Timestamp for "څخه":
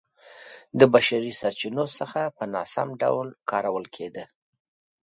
1.99-2.21